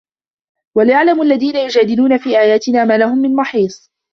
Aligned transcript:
وَيَعلَمَ 0.77 1.21
الَّذينَ 1.21 1.55
يُجادِلونَ 1.55 2.17
في 2.17 2.39
آياتِنا 2.39 2.85
ما 2.85 2.97
لَهُم 2.97 3.17
مِن 3.17 3.35
مَحيصٍ 3.35 3.89